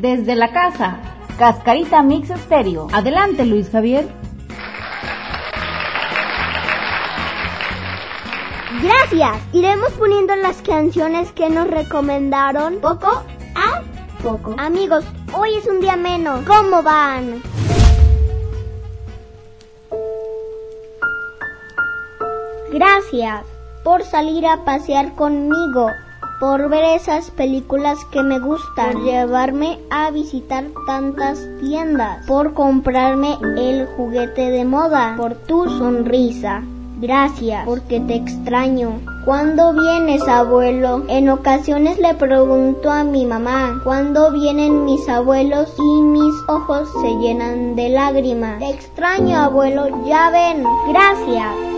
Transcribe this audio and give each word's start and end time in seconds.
Desde 0.00 0.36
la 0.36 0.52
casa, 0.52 0.98
Cascarita 1.40 2.04
Mix 2.04 2.30
Estéreo. 2.30 2.86
Adelante, 2.92 3.44
Luis 3.44 3.68
Javier. 3.68 4.06
Gracias. 8.80 9.42
Iremos 9.52 9.90
poniendo 9.94 10.36
las 10.36 10.62
canciones 10.62 11.32
que 11.32 11.50
nos 11.50 11.66
recomendaron 11.66 12.78
poco 12.78 13.24
a 13.56 13.82
poco. 14.22 14.54
Amigos, 14.56 15.04
hoy 15.32 15.56
es 15.56 15.66
un 15.66 15.80
día 15.80 15.96
menos. 15.96 16.44
¿Cómo 16.44 16.80
van? 16.84 17.42
Gracias 22.70 23.44
por 23.82 24.04
salir 24.04 24.46
a 24.46 24.64
pasear 24.64 25.16
conmigo, 25.16 25.90
por 26.40 26.68
ver 26.68 26.84
esas 26.96 27.30
películas 27.30 28.04
que 28.06 28.22
me 28.22 28.38
gustan, 28.38 28.92
por 28.92 29.04
llevarme 29.04 29.78
a 29.90 30.10
visitar 30.10 30.64
tantas 30.86 31.46
tiendas, 31.60 32.26
por 32.26 32.54
comprarme 32.54 33.38
el 33.56 33.86
juguete 33.96 34.50
de 34.50 34.64
moda, 34.64 35.14
por 35.16 35.34
tu 35.34 35.68
sonrisa. 35.68 36.62
Gracias, 37.00 37.64
porque 37.64 38.00
te 38.00 38.16
extraño. 38.16 39.00
¿Cuándo 39.24 39.72
vienes, 39.72 40.26
abuelo? 40.26 41.04
En 41.08 41.28
ocasiones 41.28 41.98
le 41.98 42.14
pregunto 42.14 42.90
a 42.90 43.04
mi 43.04 43.24
mamá, 43.24 43.80
¿cuándo 43.84 44.32
vienen 44.32 44.84
mis 44.84 45.08
abuelos? 45.08 45.72
Y 45.78 46.02
mis 46.02 46.34
ojos 46.48 46.88
se 47.00 47.14
llenan 47.18 47.76
de 47.76 47.90
lágrimas. 47.90 48.58
Te 48.58 48.70
extraño, 48.70 49.36
abuelo, 49.36 50.04
ya 50.06 50.30
ven. 50.30 50.64
Gracias. 50.88 51.77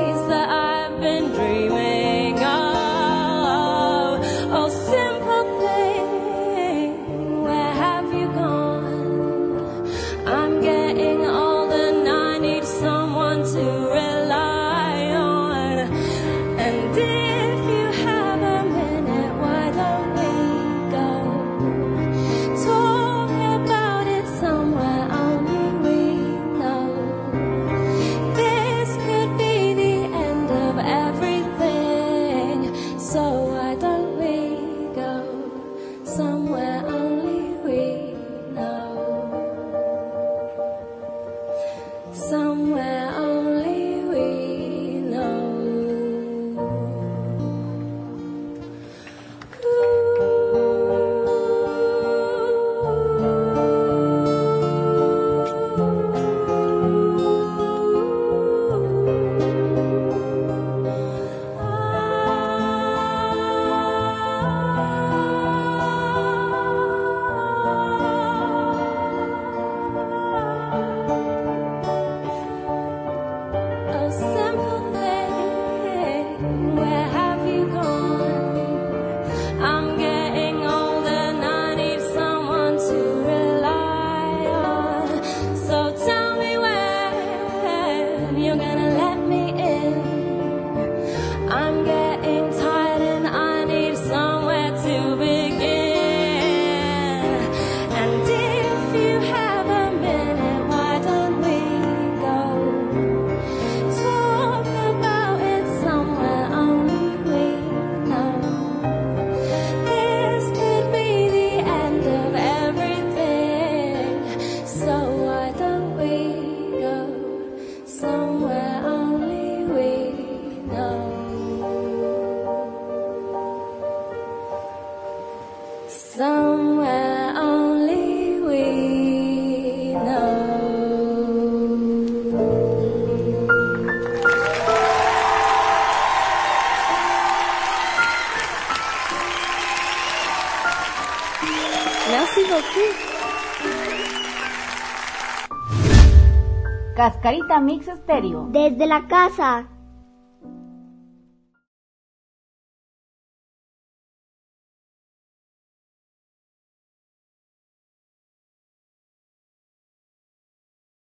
Cascarita 146.95 147.59
Mix 147.59 147.87
Estéreo. 147.87 148.47
Desde 148.51 148.85
la 148.85 149.07
casa. 149.07 149.67